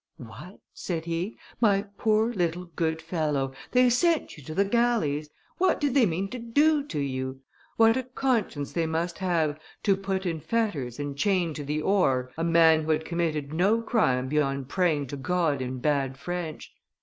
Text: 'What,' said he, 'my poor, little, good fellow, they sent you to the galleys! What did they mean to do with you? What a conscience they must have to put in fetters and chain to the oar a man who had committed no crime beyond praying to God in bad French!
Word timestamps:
'What,' 0.17 0.59
said 0.73 1.05
he, 1.05 1.37
'my 1.59 1.83
poor, 1.99 2.33
little, 2.33 2.65
good 2.75 3.03
fellow, 3.03 3.53
they 3.71 3.87
sent 3.91 4.35
you 4.35 4.43
to 4.45 4.55
the 4.55 4.65
galleys! 4.65 5.29
What 5.59 5.79
did 5.79 5.93
they 5.93 6.07
mean 6.07 6.27
to 6.31 6.39
do 6.39 6.81
with 6.81 6.95
you? 6.95 7.41
What 7.77 7.95
a 7.95 8.01
conscience 8.01 8.71
they 8.73 8.87
must 8.87 9.19
have 9.19 9.59
to 9.83 9.95
put 9.95 10.25
in 10.25 10.39
fetters 10.39 10.97
and 10.97 11.15
chain 11.15 11.53
to 11.53 11.63
the 11.63 11.83
oar 11.83 12.31
a 12.35 12.43
man 12.43 12.81
who 12.85 12.89
had 12.89 13.05
committed 13.05 13.53
no 13.53 13.79
crime 13.79 14.27
beyond 14.27 14.69
praying 14.69 15.05
to 15.05 15.17
God 15.17 15.61
in 15.61 15.77
bad 15.77 16.17
French! 16.17 16.73